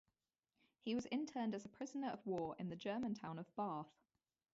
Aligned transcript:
He 0.79 0.95
was 0.95 1.05
interned 1.11 1.53
as 1.53 1.63
a 1.63 1.69
prisoner 1.69 2.07
of 2.09 2.25
war 2.25 2.55
in 2.57 2.69
the 2.69 2.75
German 2.75 3.13
town 3.13 3.37
of 3.37 3.55
Barth. 3.55 3.99